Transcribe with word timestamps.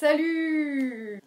Salut 0.00 1.18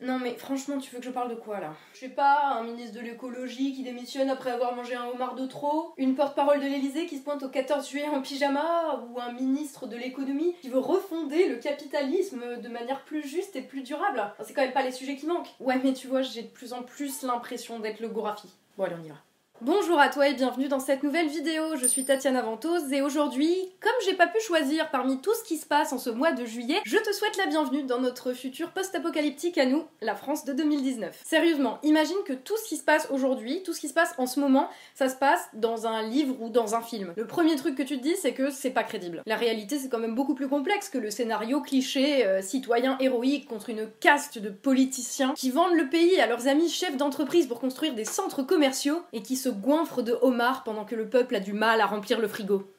Non 0.00 0.18
mais 0.18 0.34
franchement, 0.34 0.78
tu 0.78 0.92
veux 0.92 0.98
que 0.98 1.04
je 1.04 1.10
parle 1.12 1.30
de 1.30 1.36
quoi 1.36 1.60
là? 1.60 1.72
Je 1.94 2.00
sais 2.00 2.08
pas, 2.08 2.56
un 2.58 2.64
ministre 2.64 2.96
de 2.96 3.00
l'écologie 3.00 3.74
qui 3.74 3.84
démissionne 3.84 4.28
après 4.28 4.50
avoir 4.50 4.74
mangé 4.74 4.96
un 4.96 5.06
homard 5.06 5.36
de 5.36 5.46
trop 5.46 5.94
Une 5.96 6.16
porte-parole 6.16 6.58
de 6.58 6.66
l'Elysée 6.66 7.06
qui 7.06 7.16
se 7.16 7.22
pointe 7.22 7.44
au 7.44 7.48
14 7.48 7.88
juillet 7.88 8.08
en 8.08 8.22
pyjama 8.22 9.04
Ou 9.08 9.20
un 9.20 9.30
ministre 9.30 9.86
de 9.86 9.96
l'économie 9.96 10.56
qui 10.62 10.68
veut 10.68 10.80
refonder 10.80 11.48
le 11.48 11.58
capitalisme 11.58 12.60
de 12.60 12.68
manière 12.68 13.04
plus 13.04 13.22
juste 13.22 13.54
et 13.54 13.62
plus 13.62 13.82
durable 13.82 14.32
C'est 14.42 14.52
quand 14.52 14.62
même 14.62 14.72
pas 14.72 14.82
les 14.82 14.90
sujets 14.90 15.14
qui 15.14 15.26
manquent. 15.26 15.54
Ouais 15.60 15.78
mais 15.84 15.92
tu 15.92 16.08
vois, 16.08 16.22
j'ai 16.22 16.42
de 16.42 16.48
plus 16.48 16.72
en 16.72 16.82
plus 16.82 17.22
l'impression 17.22 17.78
d'être 17.78 18.00
le 18.00 18.08
Gorafi. 18.08 18.48
Bon 18.76 18.82
allez, 18.82 18.96
on 19.00 19.04
y 19.04 19.10
va. 19.10 19.14
Bonjour 19.62 19.98
à 19.98 20.10
toi 20.10 20.28
et 20.28 20.34
bienvenue 20.34 20.68
dans 20.68 20.80
cette 20.80 21.02
nouvelle 21.02 21.28
vidéo, 21.28 21.76
je 21.80 21.86
suis 21.86 22.04
Tatiana 22.04 22.42
Ventose 22.42 22.92
et 22.92 23.00
aujourd'hui, 23.00 23.56
comme 23.80 23.94
j'ai 24.04 24.12
pas 24.12 24.26
pu 24.26 24.38
choisir 24.38 24.90
parmi 24.90 25.18
tout 25.22 25.32
ce 25.34 25.42
qui 25.44 25.56
se 25.56 25.64
passe 25.64 25.94
en 25.94 25.98
ce 25.98 26.10
mois 26.10 26.32
de 26.32 26.44
juillet, 26.44 26.78
je 26.84 26.98
te 26.98 27.10
souhaite 27.10 27.38
la 27.38 27.46
bienvenue 27.46 27.82
dans 27.82 27.98
notre 27.98 28.34
futur 28.34 28.72
post-apocalyptique 28.72 29.56
à 29.56 29.64
nous, 29.64 29.84
la 30.02 30.14
France 30.14 30.44
de 30.44 30.52
2019. 30.52 31.22
Sérieusement, 31.24 31.78
imagine 31.82 32.18
que 32.26 32.34
tout 32.34 32.56
ce 32.62 32.68
qui 32.68 32.76
se 32.76 32.84
passe 32.84 33.08
aujourd'hui, 33.10 33.62
tout 33.62 33.72
ce 33.72 33.80
qui 33.80 33.88
se 33.88 33.94
passe 33.94 34.14
en 34.18 34.26
ce 34.26 34.40
moment, 34.40 34.68
ça 34.94 35.08
se 35.08 35.16
passe 35.16 35.48
dans 35.54 35.86
un 35.86 36.02
livre 36.02 36.36
ou 36.42 36.50
dans 36.50 36.74
un 36.74 36.82
film. 36.82 37.14
Le 37.16 37.26
premier 37.26 37.56
truc 37.56 37.76
que 37.76 37.82
tu 37.82 37.96
te 37.96 38.02
dis, 38.02 38.16
c'est 38.16 38.34
que 38.34 38.50
c'est 38.50 38.70
pas 38.70 38.84
crédible. 38.84 39.22
La 39.24 39.36
réalité, 39.36 39.78
c'est 39.78 39.88
quand 39.88 39.98
même 39.98 40.14
beaucoup 40.14 40.34
plus 40.34 40.48
complexe 40.48 40.90
que 40.90 40.98
le 40.98 41.10
scénario 41.10 41.62
cliché 41.62 42.26
euh, 42.26 42.42
citoyen 42.42 42.98
héroïque 43.00 43.48
contre 43.48 43.70
une 43.70 43.88
caste 44.00 44.38
de 44.38 44.50
politiciens 44.50 45.32
qui 45.34 45.50
vendent 45.50 45.76
le 45.76 45.88
pays 45.88 46.20
à 46.20 46.26
leurs 46.26 46.46
amis 46.46 46.68
chefs 46.68 46.98
d'entreprise 46.98 47.46
pour 47.46 47.58
construire 47.58 47.94
des 47.94 48.04
centres 48.04 48.42
commerciaux 48.42 49.00
et 49.14 49.22
qui 49.22 49.34
se 49.34 49.45
goinfrent 49.50 50.02
de 50.02 50.18
homards 50.22 50.64
pendant 50.64 50.84
que 50.84 50.94
le 50.94 51.08
peuple 51.08 51.36
a 51.36 51.40
du 51.40 51.52
mal 51.52 51.80
à 51.80 51.86
remplir 51.86 52.20
le 52.20 52.28
frigo. 52.28 52.70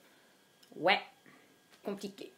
Ouais, 0.76 1.00
compliqué. 1.84 2.34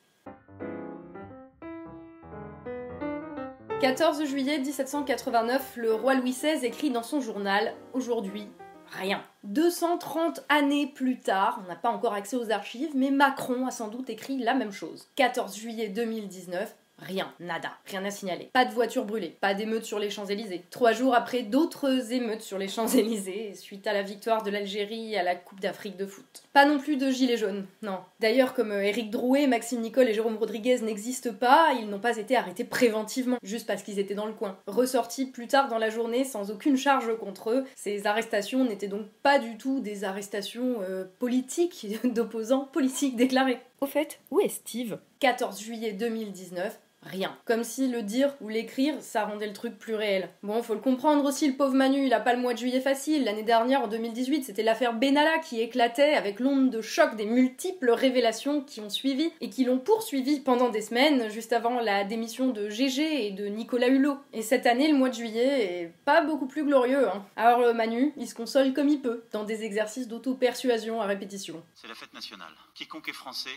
14 3.81 4.25
juillet 4.25 4.59
1789, 4.59 5.77
le 5.77 5.93
roi 5.93 6.13
Louis 6.13 6.31
XVI 6.31 6.65
écrit 6.65 6.91
dans 6.91 7.01
son 7.01 7.21
journal 7.21 7.73
Aujourd'hui, 7.93 8.49
rien. 8.91 9.23
230 9.45 10.41
années 10.49 10.87
plus 10.87 11.21
tard, 11.21 11.61
on 11.63 11.69
n'a 11.69 11.77
pas 11.77 11.89
encore 11.89 12.13
accès 12.13 12.35
aux 12.35 12.51
archives, 12.51 12.91
mais 12.93 13.09
Macron 13.09 13.65
a 13.65 13.71
sans 13.71 13.87
doute 13.87 14.09
écrit 14.09 14.37
la 14.37 14.53
même 14.53 14.73
chose. 14.73 15.07
14 15.15 15.55
juillet 15.55 15.87
2019, 15.87 16.75
Rien, 17.01 17.33
nada, 17.39 17.71
rien 17.85 18.03
à 18.05 18.11
signaler. 18.11 18.49
Pas 18.53 18.65
de 18.65 18.73
voiture 18.73 19.05
brûlée, 19.05 19.35
pas 19.41 19.53
d'émeutes 19.53 19.85
sur 19.85 19.99
les 19.99 20.09
Champs-Élysées. 20.09 20.63
Trois 20.69 20.91
jours 20.91 21.15
après 21.15 21.43
d'autres 21.43 22.11
émeutes 22.11 22.41
sur 22.41 22.57
les 22.57 22.67
Champs-Élysées, 22.67 23.53
suite 23.55 23.87
à 23.87 23.93
la 23.93 24.03
victoire 24.03 24.43
de 24.43 24.51
l'Algérie 24.51 25.15
à 25.15 25.23
la 25.23 25.35
Coupe 25.35 25.59
d'Afrique 25.59 25.97
de 25.97 26.05
foot. 26.05 26.43
Pas 26.53 26.65
non 26.65 26.79
plus 26.79 26.97
de 26.97 27.09
gilets 27.09 27.37
jaunes, 27.37 27.65
non. 27.81 27.99
D'ailleurs, 28.19 28.53
comme 28.53 28.71
euh, 28.71 28.83
Éric 28.83 29.09
Drouet, 29.11 29.47
Maxime 29.47 29.81
Nicole 29.81 30.09
et 30.09 30.13
Jérôme 30.13 30.37
Rodriguez 30.37 30.79
n'existent 30.81 31.33
pas, 31.33 31.73
ils 31.79 31.89
n'ont 31.89 31.99
pas 31.99 32.17
été 32.17 32.35
arrêtés 32.35 32.63
préventivement, 32.63 33.37
juste 33.43 33.67
parce 33.67 33.83
qu'ils 33.83 33.99
étaient 33.99 34.15
dans 34.15 34.25
le 34.25 34.33
coin. 34.33 34.57
Ressortis 34.67 35.25
plus 35.25 35.47
tard 35.47 35.69
dans 35.69 35.77
la 35.77 35.89
journée 35.89 36.23
sans 36.23 36.51
aucune 36.51 36.77
charge 36.77 37.17
contre 37.17 37.51
eux, 37.51 37.65
ces 37.75 38.07
arrestations 38.07 38.65
n'étaient 38.65 38.87
donc 38.87 39.07
pas 39.23 39.39
du 39.39 39.57
tout 39.57 39.79
des 39.79 40.03
arrestations 40.03 40.81
euh, 40.81 41.05
politiques 41.19 41.87
d'opposants 42.03 42.67
politiques 42.71 43.15
déclarés. 43.15 43.59
Au 43.81 43.85
fait, 43.85 44.19
où 44.31 44.41
est 44.41 44.49
Steve? 44.49 44.99
14 45.19 45.59
juillet 45.61 45.93
2019, 45.93 46.77
Rien. 47.03 47.37
Comme 47.45 47.63
si 47.63 47.87
le 47.87 48.03
dire 48.03 48.35
ou 48.41 48.49
l'écrire, 48.49 48.95
ça 48.99 49.25
rendait 49.25 49.47
le 49.47 49.53
truc 49.53 49.77
plus 49.77 49.95
réel. 49.95 50.29
Bon, 50.43 50.61
faut 50.61 50.73
le 50.73 50.81
comprendre 50.81 51.23
aussi, 51.23 51.47
le 51.47 51.55
pauvre 51.55 51.73
Manu, 51.73 52.05
il 52.05 52.13
a 52.13 52.19
pas 52.19 52.33
le 52.33 52.41
mois 52.41 52.53
de 52.53 52.59
juillet 52.59 52.81
facile. 52.81 53.23
L'année 53.23 53.43
dernière, 53.43 53.81
en 53.81 53.87
2018, 53.87 54.43
c'était 54.43 54.63
l'affaire 54.63 54.93
Benalla 54.93 55.39
qui 55.39 55.61
éclatait 55.61 56.13
avec 56.13 56.39
l'onde 56.41 56.69
de 56.69 56.81
choc 56.81 57.15
des 57.15 57.25
multiples 57.25 57.91
révélations 57.91 58.61
qui 58.61 58.81
ont 58.81 58.89
suivi 58.89 59.31
et 59.39 59.49
qui 59.49 59.63
l'ont 59.63 59.79
poursuivi 59.79 60.41
pendant 60.41 60.69
des 60.69 60.81
semaines, 60.81 61.29
juste 61.29 61.53
avant 61.53 61.79
la 61.79 62.03
démission 62.03 62.49
de 62.49 62.69
GG 62.69 63.27
et 63.27 63.31
de 63.31 63.45
Nicolas 63.45 63.87
Hulot. 63.87 64.17
Et 64.33 64.41
cette 64.41 64.65
année, 64.65 64.91
le 64.91 64.97
mois 64.97 65.09
de 65.09 65.15
juillet 65.15 65.81
est 65.81 65.93
pas 66.03 66.21
beaucoup 66.21 66.47
plus 66.47 66.65
glorieux. 66.65 67.07
Hein. 67.07 67.25
Alors 67.37 67.59
le 67.59 67.73
Manu, 67.73 68.13
il 68.17 68.27
se 68.27 68.35
console 68.35 68.73
comme 68.73 68.89
il 68.89 69.01
peut, 69.01 69.23
dans 69.31 69.45
des 69.45 69.63
exercices 69.63 70.09
d'auto-persuasion 70.09 71.01
à 71.01 71.05
répétition. 71.05 71.63
C'est 71.75 71.87
la 71.87 71.95
fête 71.95 72.13
nationale. 72.13 72.53
Quiconque 72.75 73.07
est 73.07 73.13
français 73.13 73.49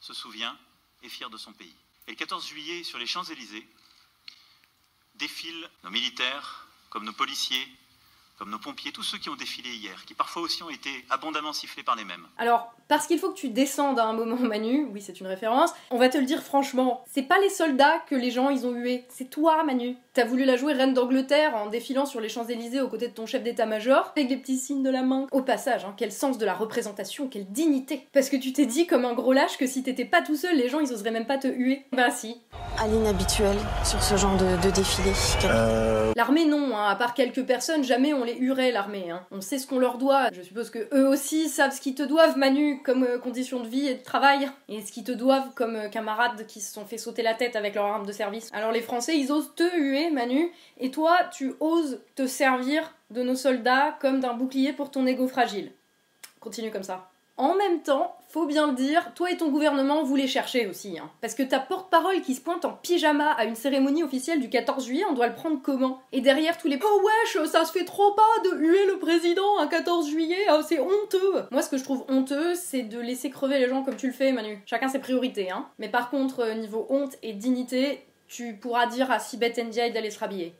se 0.00 0.12
souvient 0.12 0.56
et 1.02 1.08
fier 1.08 1.30
de 1.30 1.36
son 1.36 1.52
pays. 1.52 1.74
Et 2.08 2.12
le 2.12 2.16
14 2.16 2.48
juillet, 2.48 2.84
sur 2.84 2.98
les 2.98 3.06
Champs-Élysées, 3.06 3.68
défilent 5.16 5.70
nos 5.84 5.90
militaires, 5.90 6.66
comme 6.88 7.04
nos 7.04 7.12
policiers, 7.12 7.68
comme 8.38 8.50
nos 8.50 8.58
pompiers, 8.58 8.92
tous 8.92 9.02
ceux 9.02 9.18
qui 9.18 9.28
ont 9.28 9.34
défilé 9.34 9.70
hier, 9.70 10.04
qui 10.06 10.14
parfois 10.14 10.42
aussi 10.42 10.62
ont 10.62 10.70
été 10.70 10.90
abondamment 11.10 11.52
sifflés 11.52 11.82
par 11.82 11.96
les 11.96 12.04
mêmes. 12.04 12.26
Alors, 12.38 12.72
parce 12.86 13.06
qu'il 13.06 13.18
faut 13.18 13.30
que 13.30 13.38
tu 13.38 13.48
descendes 13.48 13.98
à 13.98 14.04
un 14.04 14.12
moment, 14.12 14.36
Manu, 14.40 14.86
oui, 14.92 15.02
c'est 15.02 15.20
une 15.20 15.26
référence, 15.26 15.72
on 15.90 15.98
va 15.98 16.08
te 16.08 16.18
le 16.18 16.24
dire 16.24 16.42
franchement, 16.42 17.04
c'est 17.10 17.22
pas 17.22 17.38
les 17.40 17.50
soldats 17.50 17.98
que 18.08 18.14
les 18.14 18.30
gens 18.30 18.50
ils 18.50 18.66
ont 18.66 18.72
hués, 18.72 19.04
c'est 19.08 19.28
toi, 19.28 19.64
Manu. 19.64 19.96
T'as 20.14 20.24
voulu 20.24 20.44
la 20.44 20.56
jouer 20.56 20.72
reine 20.72 20.94
d'Angleterre 20.94 21.54
en 21.56 21.66
défilant 21.66 22.06
sur 22.06 22.20
les 22.20 22.28
Champs-Élysées 22.28 22.80
aux 22.80 22.88
côtés 22.88 23.08
de 23.08 23.14
ton 23.14 23.26
chef 23.26 23.42
d'état-major, 23.42 24.12
avec 24.16 24.28
des 24.28 24.36
petits 24.36 24.58
signes 24.58 24.82
de 24.82 24.90
la 24.90 25.02
main. 25.02 25.26
Au 25.32 25.42
passage, 25.42 25.84
hein, 25.84 25.94
quel 25.96 26.12
sens 26.12 26.38
de 26.38 26.46
la 26.46 26.54
représentation, 26.54 27.28
quelle 27.28 27.50
dignité. 27.50 28.06
Parce 28.12 28.28
que 28.28 28.36
tu 28.36 28.52
t'es 28.52 28.66
dit 28.66 28.86
comme 28.86 29.04
un 29.04 29.14
gros 29.14 29.32
lâche 29.32 29.58
que 29.58 29.66
si 29.66 29.82
t'étais 29.82 30.04
pas 30.04 30.22
tout 30.22 30.36
seul, 30.36 30.56
les 30.56 30.68
gens 30.68 30.80
ils 30.80 30.92
oseraient 30.92 31.10
même 31.10 31.26
pas 31.26 31.38
te 31.38 31.48
huer. 31.48 31.84
Bah 31.92 32.10
si. 32.10 32.36
À 32.80 32.86
l'inhabituel 32.86 33.56
sur 33.84 34.02
ce 34.02 34.16
genre 34.16 34.36
de, 34.36 34.62
de 34.62 34.70
défilé. 34.70 35.12
L'armée 36.16 36.44
non, 36.44 36.76
hein, 36.76 36.88
à 36.88 36.96
part 36.96 37.14
quelques 37.14 37.44
personnes, 37.44 37.82
jamais 37.82 38.14
on 38.14 38.24
les 38.24 38.36
huerait 38.36 38.70
l'armée. 38.70 39.10
Hein. 39.10 39.22
On 39.30 39.40
sait 39.40 39.58
ce 39.58 39.66
qu'on 39.66 39.78
leur 39.78 39.98
doit. 39.98 40.30
Je 40.32 40.42
suppose 40.42 40.70
que 40.70 40.88
eux 40.94 41.08
aussi 41.08 41.48
savent 41.48 41.74
ce 41.74 41.80
qu'ils 41.80 41.94
te 41.94 42.02
doivent, 42.02 42.36
Manu, 42.36 42.80
comme 42.82 43.04
euh, 43.04 43.18
conditions 43.18 43.60
de 43.60 43.68
vie 43.68 43.88
et 43.88 43.94
de 43.94 44.02
travail, 44.02 44.48
et 44.68 44.80
ce 44.82 44.92
qu'ils 44.92 45.04
te 45.04 45.12
doivent 45.12 45.52
comme 45.54 45.76
euh, 45.76 45.88
camarades 45.88 46.46
qui 46.46 46.60
se 46.60 46.72
sont 46.72 46.84
fait 46.84 46.98
sauter 46.98 47.22
la 47.22 47.34
tête 47.34 47.56
avec 47.56 47.74
leur 47.74 47.86
arme 47.86 48.06
de 48.06 48.12
service. 48.12 48.48
Alors 48.52 48.72
les 48.72 48.82
Français, 48.82 49.18
ils 49.18 49.32
osent 49.32 49.54
te 49.56 49.76
huer, 49.76 50.10
Manu, 50.10 50.50
et 50.78 50.90
toi, 50.90 51.18
tu 51.32 51.54
oses 51.60 52.00
te 52.14 52.26
servir 52.26 52.94
de 53.10 53.22
nos 53.22 53.34
soldats 53.34 53.96
comme 54.00 54.20
d'un 54.20 54.34
bouclier 54.34 54.72
pour 54.72 54.90
ton 54.90 55.06
ego 55.06 55.26
fragile. 55.26 55.72
Continue 56.40 56.70
comme 56.70 56.84
ça. 56.84 57.10
En 57.38 57.54
même 57.54 57.82
temps, 57.82 58.16
faut 58.28 58.46
bien 58.46 58.66
le 58.66 58.74
dire, 58.74 59.14
toi 59.14 59.30
et 59.30 59.36
ton 59.36 59.48
gouvernement, 59.48 60.02
vous 60.02 60.16
les 60.16 60.26
cherchez 60.26 60.66
aussi. 60.66 60.98
Hein. 60.98 61.08
Parce 61.20 61.34
que 61.36 61.44
ta 61.44 61.60
porte-parole 61.60 62.20
qui 62.20 62.34
se 62.34 62.40
pointe 62.40 62.64
en 62.64 62.72
pyjama 62.72 63.30
à 63.30 63.44
une 63.44 63.54
cérémonie 63.54 64.02
officielle 64.02 64.40
du 64.40 64.50
14 64.50 64.84
juillet, 64.84 65.04
on 65.08 65.14
doit 65.14 65.28
le 65.28 65.34
prendre 65.34 65.60
comment? 65.62 66.02
Et 66.10 66.20
derrière 66.20 66.58
tous 66.58 66.66
les 66.66 66.80
Oh 66.84 67.02
wesh, 67.04 67.48
ça 67.48 67.64
se 67.64 67.70
fait 67.70 67.84
trop 67.84 68.12
pas 68.12 68.50
de 68.50 68.56
huer 68.58 68.86
le 68.86 68.98
président 68.98 69.58
un 69.60 69.68
14 69.68 70.10
juillet, 70.10 70.46
ah, 70.48 70.60
c'est 70.66 70.80
honteux 70.80 71.44
Moi, 71.52 71.62
ce 71.62 71.70
que 71.70 71.78
je 71.78 71.84
trouve 71.84 72.04
honteux, 72.08 72.56
c'est 72.56 72.82
de 72.82 72.98
laisser 72.98 73.30
crever 73.30 73.60
les 73.60 73.68
gens 73.68 73.84
comme 73.84 73.96
tu 73.96 74.08
le 74.08 74.12
fais, 74.12 74.32
Manu. 74.32 74.60
Chacun 74.66 74.88
ses 74.88 74.98
priorités, 74.98 75.50
hein. 75.52 75.66
Mais 75.78 75.88
par 75.88 76.10
contre, 76.10 76.40
euh, 76.40 76.54
niveau 76.54 76.86
honte 76.90 77.16
et 77.22 77.32
dignité, 77.34 78.04
tu 78.26 78.54
pourras 78.54 78.86
dire 78.86 79.12
à 79.12 79.20
Sibeth 79.20 79.58
Ndiaye 79.58 79.92
d'aller 79.92 80.10
se 80.10 80.18
rhabiller. 80.18 80.54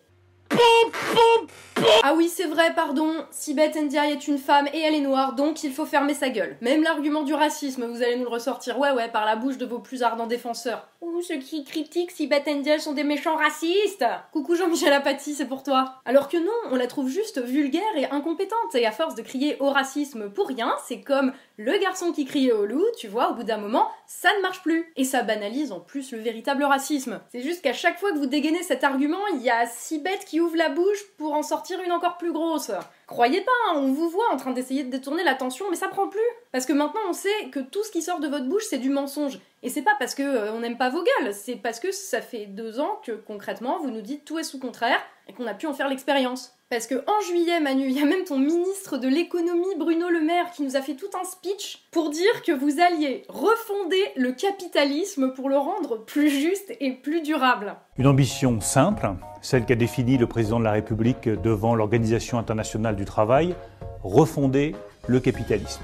Ah 2.03 2.15
oui, 2.17 2.29
c'est 2.29 2.47
vrai, 2.47 2.75
pardon. 2.75 3.13
Sibeth 3.31 3.77
Ndiaye 3.77 4.13
est 4.13 4.29
une 4.29 4.39
femme 4.39 4.69
et 4.73 4.81
elle 4.81 4.95
est 4.95 5.01
noire, 5.01 5.35
donc 5.35 5.63
il 5.63 5.73
faut 5.73 5.87
fermer 5.87 6.15
sa 6.15 6.29
gueule. 6.29 6.57
Même 6.61 6.83
l'argument 6.83 7.23
du 7.23 7.35
racisme, 7.35 7.87
vous 7.87 8.03
allez 8.03 8.17
nous 8.17 8.25
le 8.25 8.31
ressortir, 8.31 8.79
ouais, 8.79 8.91
ouais, 8.93 9.09
par 9.09 9.25
la 9.25 9.37
bouche 9.37 9.59
de 9.59 9.67
vos 9.67 9.79
plus 9.79 10.03
ardents 10.03 10.27
défenseurs. 10.27 10.89
Ou 11.01 11.23
ceux 11.23 11.37
qui 11.37 11.65
critiquent 11.65 12.11
Sibeth 12.11 12.47
Ndiaye 12.47 12.81
sont 12.81 12.93
des 12.93 13.05
méchants 13.05 13.37
racistes. 13.37 14.05
Coucou 14.33 14.57
Jean-Michel 14.57 14.93
Apathy, 14.93 15.35
c'est 15.35 15.47
pour 15.47 15.63
toi. 15.63 15.95
Alors 16.05 16.29
que 16.29 16.37
non, 16.37 16.73
on 16.73 16.77
la 16.77 16.89
trouve 16.89 17.09
juste 17.09 17.41
vulgaire 17.41 17.83
et 17.97 18.07
incompétente, 18.07 18.75
et 18.75 18.87
à 18.87 18.93
force 18.93 19.15
de 19.15 19.23
crier 19.23 19.57
au 19.61 19.71
racisme 19.71 20.31
pour 20.31 20.49
rien, 20.49 20.75
c'est 20.87 21.01
comme 21.01 21.33
le 21.57 21.77
garçon 21.79 22.13
qui 22.13 22.25
criait 22.25 22.53
au 22.53 22.67
loup, 22.67 22.85
tu 22.97 23.09
vois, 23.09 23.31
au 23.31 23.35
bout 23.35 23.43
d'un 23.45 23.59
moment, 23.59 23.89
ça 24.07 24.29
ne 24.37 24.43
marche 24.43 24.63
plus. 24.63 24.93
Et 24.97 25.05
ça 25.05 25.23
banalise 25.23 25.73
en 25.73 25.81
plus 25.81 26.13
le 26.13 26.19
véritable 26.19 26.65
racisme. 26.65 27.21
C'est 27.31 27.43
juste 27.43 27.63
qu'à 27.63 27.73
chaque 27.73 27.99
fois 27.99 28.13
que 28.13 28.19
vous 28.19 28.27
dégainez 28.27 28.63
cet 28.63 28.85
argument, 28.85 29.27
il 29.35 29.43
y 29.43 29.51
a 29.51 29.67
Sibeth 29.67 30.25
qui 30.25 30.41
ouvre 30.41 30.57
la 30.57 30.69
bouche 30.69 30.78
pour 31.17 31.33
en 31.33 31.43
sortir 31.43 31.81
une 31.81 31.93
encore 31.93 32.19
plus 32.19 32.33
grosse. 32.33 32.71
Croyez 33.07 33.41
pas, 33.41 33.53
hein, 33.69 33.75
on 33.77 33.93
vous 33.93 34.09
voit 34.09 34.33
en 34.33 34.37
train 34.37 34.53
d'essayer 34.53 34.85
de 34.85 34.91
détourner 34.91 35.25
l'attention, 35.25 35.67
mais 35.71 35.77
ça 35.77 35.89
prend 35.89 36.09
plus. 36.09 36.21
Parce 36.53 36.67
que 36.67 36.73
maintenant 36.73 37.01
on 37.09 37.13
sait 37.13 37.51
que 37.51 37.61
tout 37.61 37.83
ce 37.85 37.91
qui 37.91 38.03
sort 38.03 38.21
de 38.21 38.29
votre 38.29 38.47
bouche 38.47 38.65
c'est 38.69 38.79
du 38.79 38.91
mensonge. 38.91 39.39
Et 39.63 39.69
c'est 39.71 39.83
pas 39.83 39.97
parce 39.99 40.15
que 40.15 40.23
euh, 40.23 40.53
on 40.53 40.61
n'aime 40.61 40.79
pas 40.79 40.89
vos 40.89 41.03
gueules, 41.03 41.35
c'est 41.35 41.57
parce 41.57 41.81
que 41.81 41.91
ça 41.91 42.21
fait 42.21 42.47
deux 42.47 42.79
ans 42.79 43.01
que 43.05 43.13
concrètement 43.13 43.79
vous 43.81 43.91
nous 43.91 44.03
dites 44.03 44.25
tout 44.25 44.39
est 44.39 44.45
sous 44.45 44.61
contraire 44.61 45.01
et 45.29 45.33
qu'on 45.33 45.47
a 45.47 45.55
pu 45.55 45.67
en 45.67 45.75
faire 45.75 45.89
l'expérience. 45.89 46.55
Parce 46.71 46.87
que 46.87 46.97
en 46.97 47.21
juillet, 47.27 47.61
Manu, 47.61 47.87
il 47.87 47.99
y 47.99 48.03
a 48.03 48.05
même 48.05 48.25
ton 48.25 48.39
ministre 48.39 48.99
de 48.99 49.09
l'économie, 49.09 49.75
Bruno 49.79 50.11
Le 50.11 50.21
Maire, 50.21 50.51
qui 50.53 50.63
nous 50.63 50.77
a 50.77 50.83
fait 50.83 50.95
tout 50.95 51.09
un 51.19 51.25
speech 51.25 51.87
pour 51.91 52.11
dire 52.11 52.43
que 52.45 52.53
vous 52.53 52.79
alliez 52.79 53.25
refonder 53.29 54.03
le 54.17 54.33
capitalisme 54.33 55.33
pour 55.33 55.49
le 55.49 55.57
rendre 55.57 56.05
plus 56.05 56.29
juste 56.29 56.73
et 56.79 56.93
plus 56.93 57.23
durable. 57.23 57.75
Une 57.97 58.07
ambition 58.07 58.61
simple, 58.61 59.09
celle 59.41 59.65
qu'a 59.65 59.77
définie 59.77 60.19
le 60.19 60.27
président 60.27 60.59
de 60.59 60.65
la 60.65 60.73
République 60.73 61.29
devant 61.29 61.75
l'Organisation 61.75 62.39
internationale 62.39 62.97
du 62.97 63.07
travail, 63.07 63.55
refonder 64.03 64.75
le 65.07 65.21
capitalisme. 65.21 65.83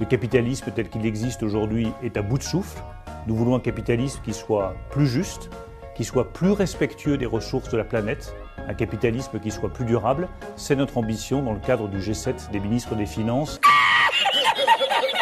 Le 0.00 0.06
capitalisme 0.06 0.72
tel 0.74 0.88
qu'il 0.88 1.06
existe 1.06 1.44
aujourd'hui 1.44 1.88
est 2.02 2.16
à 2.16 2.22
bout 2.22 2.38
de 2.38 2.42
souffle. 2.42 2.82
Nous 3.28 3.36
voulons 3.36 3.54
un 3.54 3.60
capitalisme 3.60 4.20
qui 4.24 4.34
soit 4.34 4.74
plus 4.90 5.06
juste, 5.06 5.50
qui 5.94 6.02
soit 6.02 6.32
plus 6.32 6.50
respectueux 6.50 7.16
des 7.16 7.26
ressources 7.26 7.70
de 7.70 7.76
la 7.76 7.84
planète, 7.84 8.34
un 8.68 8.74
capitalisme 8.74 9.38
qui 9.38 9.52
soit 9.52 9.72
plus 9.72 9.84
durable. 9.84 10.28
C'est 10.56 10.74
notre 10.74 10.98
ambition 10.98 11.42
dans 11.42 11.52
le 11.52 11.60
cadre 11.60 11.88
du 11.88 11.98
G7 11.98 12.50
des 12.50 12.58
ministres 12.58 12.96
des 12.96 13.06
Finances. 13.06 13.60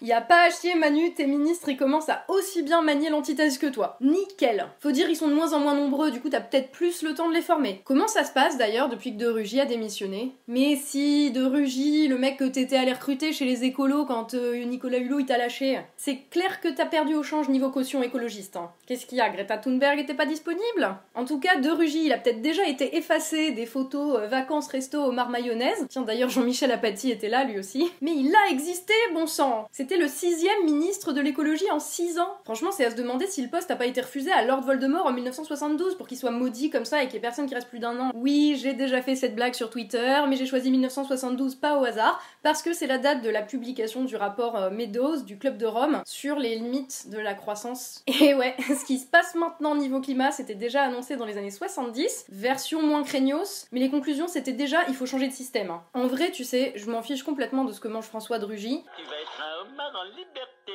Y 0.02 0.12
a 0.12 0.20
pas 0.20 0.46
à 0.48 0.50
chier, 0.50 0.74
Manu, 0.74 1.14
tes 1.14 1.26
ministres 1.26 1.68
ils 1.68 1.76
commencent 1.76 2.08
à 2.08 2.24
aussi 2.26 2.62
bien 2.62 2.82
manier 2.82 3.08
l'antithèse 3.08 3.56
que 3.56 3.68
toi. 3.68 3.96
Nickel. 4.00 4.66
Faut 4.80 4.90
dire 4.90 5.08
ils 5.08 5.14
sont 5.14 5.28
de 5.28 5.32
moins 5.32 5.52
en 5.52 5.60
moins 5.60 5.76
nombreux, 5.76 6.10
du 6.10 6.20
coup 6.20 6.28
t'as 6.28 6.40
peut-être 6.40 6.72
plus 6.72 7.02
le 7.02 7.14
temps 7.14 7.28
de 7.28 7.34
les 7.34 7.40
former. 7.40 7.82
Comment 7.84 8.08
ça 8.08 8.24
se 8.24 8.32
passe 8.32 8.58
d'ailleurs 8.58 8.88
depuis 8.88 9.12
que 9.12 9.18
De 9.18 9.28
Rugy 9.28 9.60
a 9.60 9.64
démissionné? 9.64 10.32
Mais 10.48 10.74
si, 10.74 11.30
De 11.30 11.44
Rugy, 11.44 12.08
le 12.08 12.18
mec 12.18 12.36
que 12.36 12.44
t'étais 12.44 12.76
allé 12.76 12.92
recruter 12.92 13.32
chez 13.32 13.44
les 13.44 13.62
écolos 13.62 14.04
quand 14.04 14.34
euh, 14.34 14.64
Nicolas 14.64 14.98
Hulot 14.98 15.20
il 15.20 15.26
t'a 15.26 15.38
lâché, 15.38 15.78
c'est 15.96 16.28
clair 16.30 16.60
que 16.60 16.66
t'as 16.68 16.86
perdu 16.86 17.14
au 17.14 17.22
change 17.22 17.48
niveau 17.48 17.70
caution 17.70 18.02
écologiste. 18.02 18.56
hein. 18.56 18.72
Qu'est-ce 18.86 19.06
qu'il 19.06 19.18
y 19.18 19.20
a? 19.20 19.30
Greta 19.30 19.56
Thunberg 19.56 20.00
était 20.00 20.14
pas 20.14 20.26
disponible? 20.26 20.96
En 21.14 21.24
tout 21.24 21.38
cas, 21.38 21.58
De 21.60 21.70
Rugy, 21.70 22.06
il 22.06 22.12
a 22.12 22.18
peut-être 22.18 22.42
déjà 22.42 22.66
été 22.66 22.96
effacé 22.96 23.52
des 23.52 23.66
photos 23.66 24.18
euh, 24.18 24.26
vacances 24.26 24.66
resto 24.66 25.00
au 25.00 25.12
mar 25.12 25.28
mayonnaise. 25.28 25.86
Tiens, 25.88 26.02
d'ailleurs, 26.02 26.28
Jean-Michel 26.28 26.72
Apathy 26.72 27.12
était 27.12 27.28
là 27.28 27.44
lui 27.44 27.58
aussi. 27.60 27.88
Mais 28.00 28.12
il 28.16 28.34
a 28.34 28.50
existé, 28.50 28.92
bon 29.14 29.28
sang 29.28 29.68
le 29.96 30.08
sixième 30.08 30.64
ministre 30.64 31.12
de 31.12 31.20
l'écologie 31.20 31.70
en 31.70 31.80
six 31.80 32.18
ans. 32.18 32.36
Franchement, 32.44 32.70
c'est 32.72 32.84
à 32.84 32.90
se 32.90 32.96
demander 32.96 33.26
si 33.26 33.42
le 33.42 33.48
poste 33.48 33.70
a 33.70 33.76
pas 33.76 33.86
été 33.86 34.00
refusé 34.00 34.30
à 34.32 34.44
Lord 34.44 34.62
Voldemort 34.62 35.06
en 35.06 35.12
1972 35.12 35.96
pour 35.96 36.06
qu'il 36.06 36.18
soit 36.18 36.30
maudit 36.30 36.70
comme 36.70 36.84
ça 36.84 37.02
et 37.02 37.06
qu'il 37.06 37.14
y 37.14 37.16
ait 37.18 37.20
personne 37.20 37.46
qui 37.46 37.54
reste 37.54 37.68
plus 37.68 37.78
d'un 37.78 37.98
an. 37.98 38.10
Oui, 38.14 38.58
j'ai 38.60 38.74
déjà 38.74 39.02
fait 39.02 39.14
cette 39.16 39.34
blague 39.34 39.54
sur 39.54 39.70
Twitter, 39.70 40.20
mais 40.28 40.36
j'ai 40.36 40.46
choisi 40.46 40.70
1972 40.70 41.56
pas 41.56 41.78
au 41.78 41.84
hasard, 41.84 42.22
parce 42.42 42.62
que 42.62 42.72
c'est 42.72 42.86
la 42.86 42.98
date 42.98 43.22
de 43.22 43.30
la 43.30 43.42
publication 43.42 44.04
du 44.04 44.16
rapport 44.16 44.56
euh, 44.56 44.70
Meadows 44.70 45.22
du 45.22 45.38
Club 45.38 45.56
de 45.58 45.66
Rome 45.66 46.02
sur 46.04 46.36
les 46.38 46.56
limites 46.56 47.08
de 47.10 47.18
la 47.18 47.34
croissance. 47.34 48.02
Et 48.20 48.34
ouais, 48.34 48.54
ce 48.68 48.84
qui 48.84 48.98
se 48.98 49.06
passe 49.06 49.34
maintenant 49.34 49.74
niveau 49.74 50.00
climat, 50.00 50.30
c'était 50.32 50.54
déjà 50.54 50.82
annoncé 50.82 51.16
dans 51.16 51.26
les 51.26 51.38
années 51.38 51.50
70, 51.50 52.26
version 52.30 52.82
moins 52.82 53.02
craignos, 53.02 53.66
mais 53.72 53.80
les 53.80 53.90
conclusions 53.90 54.28
c'était 54.28 54.52
déjà 54.52 54.78
il 54.88 54.94
faut 54.94 55.06
changer 55.06 55.28
de 55.28 55.32
système. 55.32 55.70
hein. 55.70 55.82
En 55.94 56.06
vrai, 56.06 56.30
tu 56.30 56.44
sais, 56.44 56.72
je 56.76 56.90
m'en 56.90 57.02
fiche 57.02 57.22
complètement 57.22 57.64
de 57.64 57.72
ce 57.72 57.80
que 57.80 57.88
mange 57.88 58.04
François 58.04 58.38
de 58.38 58.44
Rugy, 58.44 58.82
Tu 58.96 59.04
vas 59.04 59.16
être 59.20 59.41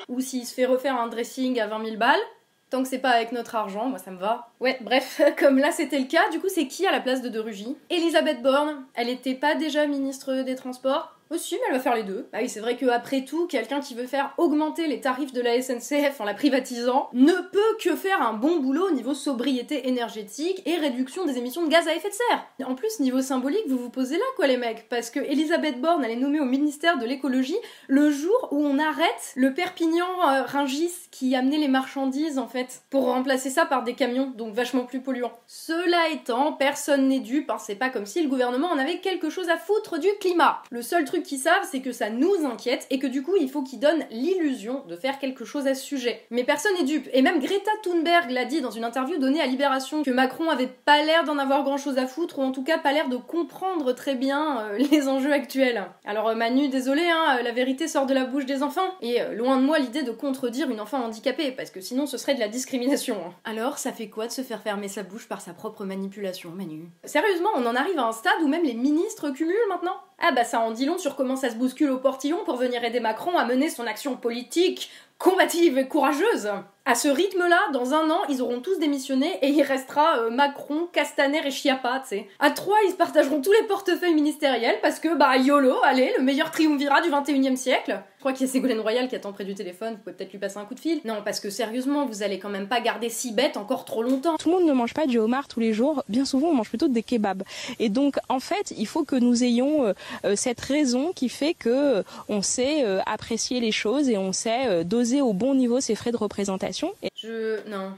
ou 0.08 0.22
s'il 0.22 0.46
se 0.46 0.54
fait 0.54 0.66
refaire 0.66 1.00
un 1.00 1.08
dressing 1.08 1.60
à 1.60 1.68
20 1.68 1.86
000 1.86 1.98
balles. 1.98 2.20
Tant 2.70 2.84
que 2.84 2.90
c'est 2.90 3.00
pas 3.00 3.12
avec 3.12 3.32
notre 3.32 3.56
argent, 3.56 3.86
moi 3.86 3.98
ça 3.98 4.12
me 4.12 4.18
va. 4.18 4.50
Ouais, 4.60 4.78
bref, 4.82 5.22
comme 5.40 5.58
là 5.58 5.72
c'était 5.72 6.00
le 6.00 6.06
cas, 6.06 6.30
du 6.30 6.40
coup 6.40 6.50
c'est 6.50 6.68
qui 6.68 6.86
à 6.86 6.92
la 6.92 7.00
place 7.00 7.22
de 7.22 7.30
De 7.30 7.40
Rugy 7.40 7.78
Elisabeth 7.90 8.42
Borne, 8.42 8.86
elle 8.94 9.10
était 9.10 9.36
pas 9.36 9.56
déjà 9.56 9.88
ministre 9.88 10.44
des 10.44 10.56
Transports? 10.56 11.17
Aussi, 11.30 11.56
mais 11.56 11.62
elle 11.68 11.76
va 11.76 11.80
faire 11.80 11.96
les 11.96 12.04
deux. 12.04 12.28
Bah 12.32 12.40
oui, 12.42 12.50
c'est 12.50 12.60
vrai 12.60 12.78
que 12.78 12.86
après 12.86 13.26
tout, 13.26 13.48
quelqu'un 13.48 13.80
qui 13.80 13.96
veut 13.96 14.08
faire 14.08 14.34
augmenter 14.38 14.88
les 14.88 15.02
tarifs 15.02 15.34
de 15.34 15.42
la 15.42 15.62
SNCF 15.62 16.20
en 16.20 16.26
la 16.26 16.34
privatisant 16.34 17.10
ne 17.14 17.34
peut 17.34 17.78
que 17.82 17.96
faire 17.96 18.22
un 18.22 18.34
bon 18.34 18.60
boulot 18.60 18.88
au 18.88 18.92
niveau 18.92 19.14
sobriété 19.14 19.88
énergétique 19.88 20.62
et 20.66 20.78
réduction 20.78 21.26
des 21.26 21.38
émissions 21.38 21.64
de 21.64 21.70
gaz 21.70 21.88
à 21.88 21.96
effet 21.96 22.10
de 22.10 22.14
serre. 22.14 22.68
En 22.68 22.76
plus, 22.76 23.00
niveau 23.00 23.22
symbolique, 23.22 23.68
vous 23.68 23.78
vous 23.78 23.90
posez 23.90 24.18
là 24.18 24.26
quoi 24.36 24.48
les 24.48 24.58
mecs, 24.58 24.88
parce 24.90 25.10
que 25.10 25.20
Elisabeth 25.20 25.82
Borne, 25.82 26.04
elle 26.04 26.12
est 26.12 26.40
au 26.40 26.46
ministère 26.46 26.98
de 26.98 27.06
l'écologie 27.06 27.58
le 27.88 28.12
jour 28.12 28.50
où 28.52 28.66
on 28.66 28.80
arrête 28.80 29.34
le 29.36 29.54
Perpignan 29.54 30.08
euh, 30.30 30.44
qui 31.12 31.36
amenait 31.36 31.58
les 31.58 31.68
marchandises 31.68 32.38
en 32.38 32.48
fait, 32.48 32.82
pour 32.90 33.06
remplacer 33.06 33.50
ça 33.50 33.66
par 33.66 33.84
des 33.84 33.94
camions, 33.94 34.32
donc 34.36 34.54
vachement 34.54 34.86
plus 34.86 35.02
polluants. 35.02 35.32
Cela 35.48 36.10
étant, 36.10 36.54
personne 36.54 37.08
n'est 37.08 37.20
dupe, 37.20 37.50
hein, 37.50 37.58
c'est 37.60 37.76
pas 37.76 37.90
comme 37.90 38.06
si 38.06 38.22
le 38.22 38.30
gouvernement 38.30 38.68
en 38.68 38.78
avait 38.78 39.00
quelque 39.00 39.30
chose 39.30 39.50
à 39.50 39.58
foutre 39.58 40.00
du 40.00 40.10
climat. 40.20 40.62
Le 40.70 40.82
seul 40.82 41.06
truc 41.06 41.17
qu'ils 41.24 41.40
savent, 41.40 41.68
c'est 41.70 41.82
que 41.82 41.92
ça 41.92 42.10
nous 42.10 42.46
inquiète 42.46 42.88
et 42.90 43.00
que 43.00 43.08
du 43.08 43.24
coup, 43.24 43.36
il 43.40 43.50
faut 43.50 43.64
qu'ils 43.64 43.80
donnent 43.80 44.06
l'illusion 44.12 44.84
de 44.88 44.96
faire 44.96 45.20
quelque 45.20 45.46
chose 45.46 45.68
à 45.68 45.76
ce 45.76 45.84
sujet. 45.84 46.22
Mais 46.30 46.44
personne 46.44 46.74
n'est 46.78 46.84
dupe, 46.84 47.08
et 47.14 47.22
même 47.22 47.40
Greta 47.40 47.72
Thunberg 47.84 48.32
l'a 48.32 48.46
dit 48.46 48.62
dans 48.62 48.72
une 48.72 48.84
interview 48.84 49.18
donnée 49.18 49.42
à 49.42 49.46
Libération, 49.46 50.04
que 50.04 50.12
Macron 50.12 50.50
avait 50.50 50.68
pas 50.68 51.04
l'air 51.04 51.24
d'en 51.24 51.38
avoir 51.38 51.64
grand 51.64 51.78
chose 51.78 51.98
à 51.98 52.08
foutre, 52.08 52.40
ou 52.40 52.44
en 52.44 52.52
tout 52.52 52.64
cas 52.64 52.78
pas 52.78 52.92
l'air 52.92 53.10
de 53.10 53.18
comprendre 53.18 53.94
très 53.94 54.16
bien 54.16 54.62
euh, 54.62 54.78
les 54.78 55.08
enjeux 55.08 55.34
actuels. 55.34 55.86
Alors 56.06 56.30
euh, 56.30 56.36
Manu, 56.36 56.70
désolé, 56.70 57.04
hein, 57.10 57.38
euh, 57.40 57.44
la 57.44 57.52
vérité 57.52 57.88
sort 57.88 58.06
de 58.06 58.14
la 58.14 58.26
bouche 58.26 58.46
des 58.46 58.64
enfants, 58.64 58.94
et 59.02 59.22
euh, 59.22 59.34
loin 59.34 59.58
de 59.58 59.64
moi 59.64 59.80
l'idée 59.80 60.04
de 60.04 60.12
contredire 60.12 60.70
une 60.70 60.80
enfant 60.80 61.04
handicapée, 61.04 61.52
parce 61.52 61.70
que 61.70 61.82
sinon 61.82 62.06
ce 62.06 62.18
serait 62.18 62.36
de 62.36 62.40
la 62.40 62.48
discrimination. 62.48 63.18
hein. 63.26 63.34
Alors, 63.46 63.78
ça 63.78 63.92
fait 63.92 64.10
quoi 64.10 64.28
de 64.28 64.32
se 64.32 64.42
faire 64.42 64.62
fermer 64.62 64.88
sa 64.88 65.04
bouche 65.04 65.28
par 65.28 65.42
sa 65.42 65.54
propre 65.54 65.86
manipulation, 65.86 66.52
Manu? 66.52 66.90
Sérieusement, 67.04 67.50
on 67.56 67.66
en 67.66 67.76
arrive 67.76 67.98
à 68.00 68.06
un 68.08 68.12
stade 68.12 68.42
où 68.44 68.48
même 68.48 68.64
les 68.64 68.74
ministres 68.74 69.30
cumulent 69.32 69.56
maintenant? 69.70 69.98
Ah 70.20 70.32
bah 70.32 70.44
ça 70.44 70.62
en 70.62 70.72
dit 70.72 70.86
long 70.86 70.98
sur 70.98 71.16
comment 71.16 71.36
ça 71.36 71.52
se 71.52 71.56
bouscule 71.56 71.92
au 71.92 72.00
portillon 72.00 72.44
pour 72.44 72.58
venir 72.58 72.84
aider 72.84 73.00
Macron 73.00 73.38
à 73.38 73.46
mener 73.46 73.70
son 73.70 73.86
action 73.86 74.16
politique 74.18 74.90
combative 75.18 75.78
et 75.78 75.88
courageuse. 75.88 76.50
À 76.90 76.96
ce 76.96 77.10
rythme-là, 77.10 77.60
dans 77.74 77.94
un 77.94 78.10
an, 78.10 78.22
ils 78.30 78.42
auront 78.42 78.62
tous 78.62 78.80
démissionné 78.80 79.28
et 79.42 79.50
il 79.50 79.62
restera 79.62 80.20
euh, 80.20 80.30
Macron, 80.30 80.88
Castaner 80.94 81.46
et 81.46 81.52
Chiappa, 81.52 82.00
tu 82.00 82.08
sais. 82.10 82.28
À 82.40 82.50
trois, 82.50 82.78
ils 82.88 82.96
partageront 82.96 83.42
tous 83.42 83.52
les 83.52 83.68
portefeuilles 83.68 84.14
ministériels 84.14 84.78
parce 84.82 85.02
que, 85.02 85.18
bah, 85.18 85.36
YOLO, 85.36 85.76
allez, 85.84 86.14
le 86.18 86.24
meilleur 86.24 86.50
triumvirat 86.50 87.02
du 87.02 87.10
21 87.10 87.54
e 87.54 87.56
siècle. 87.58 88.02
Je 88.16 88.22
crois 88.22 88.32
qu'il 88.32 88.48
y 88.48 88.50
a 88.50 88.52
Ségolène 88.52 88.80
Royal 88.80 89.08
qui 89.10 89.16
attend 89.16 89.32
près 89.32 89.46
du 89.46 89.54
téléphone, 89.54 89.94
vous 89.94 90.00
pouvez 90.00 90.16
peut-être 90.16 90.32
lui 90.32 90.40
passer 90.40 90.58
un 90.58 90.66
coup 90.66 90.74
de 90.74 90.80
fil. 90.80 91.02
Non, 91.06 91.22
parce 91.24 91.40
que 91.40 91.50
sérieusement, 91.50 92.06
vous 92.06 92.24
allez 92.24 92.40
quand 92.40 92.50
même 92.50 92.68
pas 92.68 92.80
garder 92.80 93.10
si 93.10 93.32
bête 93.32 93.58
encore 93.58 93.86
trop 93.86 94.02
longtemps. 94.02 94.38
Tout 94.38 94.50
le 94.50 94.56
monde 94.56 94.66
ne 94.66 94.74
mange 94.74 94.94
pas 94.94 95.06
du 95.06 95.20
homard 95.20 95.48
tous 95.48 95.60
les 95.60 95.74
jours. 95.74 96.04
Bien 96.10 96.26
souvent, 96.26 96.48
on 96.48 96.54
mange 96.56 96.70
plutôt 96.70 96.88
des 96.88 97.04
kebabs. 97.04 97.44
Et 97.80 97.90
donc, 97.90 98.16
en 98.30 98.40
fait, 98.40 98.74
il 98.76 98.88
faut 98.88 99.04
que 99.04 99.16
nous 99.16 99.44
ayons 99.44 99.86
euh, 99.86 99.94
euh, 100.26 100.36
cette 100.36 100.62
raison 100.62 101.12
qui 101.14 101.30
fait 101.30 101.54
que 101.54 102.04
on 102.28 102.42
sait 102.42 102.86
apprécier 103.06 103.60
les 103.60 103.72
choses 103.72 104.10
et 104.10 104.18
on 104.18 104.32
sait 104.32 104.68
euh, 104.68 104.84
au 105.22 105.34
bon 105.34 105.56
niveau 105.56 105.80
ses 105.80 105.96
frais 105.96 106.12
de 106.12 106.18
représentation. 106.18 106.94
Et 107.02 107.10
Je. 107.16 107.68
Non. 107.70 107.94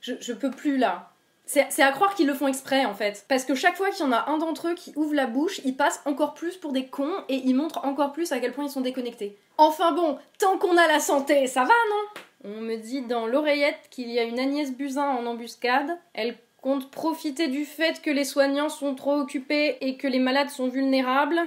Je, 0.00 0.14
je 0.20 0.32
peux 0.32 0.50
plus 0.50 0.76
là. 0.76 1.10
C'est 1.46 1.66
c'est 1.70 1.82
à 1.82 1.92
croire 1.92 2.14
qu'ils 2.14 2.26
le 2.26 2.34
font 2.34 2.48
exprès 2.48 2.84
en 2.84 2.94
fait. 2.94 3.24
Parce 3.28 3.44
que 3.44 3.54
chaque 3.54 3.76
fois 3.76 3.90
qu'il 3.90 4.04
y 4.04 4.08
en 4.08 4.12
a 4.12 4.30
un 4.30 4.38
d'entre 4.38 4.68
eux 4.68 4.74
qui 4.74 4.92
ouvre 4.96 5.14
la 5.14 5.26
bouche, 5.26 5.60
ils 5.64 5.76
passent 5.76 6.00
encore 6.04 6.34
plus 6.34 6.56
pour 6.56 6.72
des 6.72 6.86
cons 6.86 7.22
et 7.28 7.36
ils 7.36 7.54
montrent 7.54 7.84
encore 7.84 8.12
plus 8.12 8.32
à 8.32 8.38
quel 8.38 8.52
point 8.52 8.64
ils 8.64 8.70
sont 8.70 8.80
déconnectés. 8.80 9.36
Enfin 9.58 9.92
bon, 9.92 10.18
tant 10.38 10.58
qu'on 10.58 10.76
a 10.76 10.86
la 10.88 11.00
santé, 11.00 11.46
ça 11.46 11.62
va 11.62 11.74
non? 11.90 12.56
On 12.56 12.60
me 12.60 12.76
dit 12.76 13.02
dans 13.02 13.26
l'oreillette 13.26 13.88
qu'il 13.90 14.10
y 14.10 14.18
a 14.18 14.24
une 14.24 14.38
Agnès 14.38 14.72
Buzyn 14.72 15.08
en 15.08 15.26
embuscade. 15.26 15.96
Elle 16.12 16.36
compte 16.60 16.90
profiter 16.90 17.48
du 17.48 17.64
fait 17.64 18.00
que 18.00 18.10
les 18.10 18.24
soignants 18.24 18.70
sont 18.70 18.94
trop 18.94 19.14
occupés 19.14 19.76
et 19.80 19.96
que 19.96 20.08
les 20.08 20.18
malades 20.18 20.50
sont 20.50 20.68
vulnérables 20.68 21.40